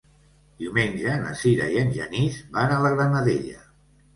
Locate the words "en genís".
1.83-2.41